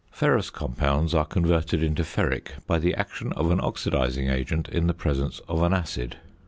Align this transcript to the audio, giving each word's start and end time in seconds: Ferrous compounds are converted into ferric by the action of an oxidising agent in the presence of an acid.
Ferrous 0.09 0.49
compounds 0.49 1.13
are 1.13 1.25
converted 1.27 1.83
into 1.83 2.01
ferric 2.01 2.53
by 2.65 2.79
the 2.79 2.95
action 2.95 3.31
of 3.33 3.51
an 3.51 3.59
oxidising 3.59 4.31
agent 4.33 4.67
in 4.67 4.87
the 4.87 4.95
presence 4.95 5.37
of 5.47 5.61
an 5.61 5.75
acid. 5.75 6.17